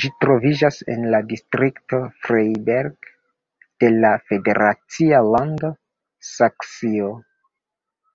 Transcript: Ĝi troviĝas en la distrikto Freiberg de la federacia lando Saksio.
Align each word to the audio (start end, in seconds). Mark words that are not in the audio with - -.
Ĝi 0.00 0.08
troviĝas 0.22 0.80
en 0.94 1.04
la 1.12 1.20
distrikto 1.28 2.00
Freiberg 2.26 3.08
de 3.84 3.90
la 3.92 4.10
federacia 4.32 5.22
lando 5.28 5.70
Saksio. 6.32 7.08